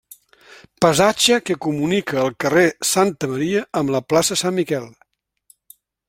[0.85, 4.89] Passatge que comunica el carrer Santa Maria amb la plaça Sant Miquel.